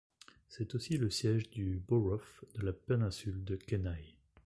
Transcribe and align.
C'est 0.49 0.73
aussi 0.73 0.97
le 0.97 1.11
siège 1.11 1.51
du 1.51 1.79
Borough 1.87 2.23
de 2.55 2.63
la 2.65 2.73
péninsule 2.73 3.43
de 3.43 3.55
Kenai. 3.55 4.17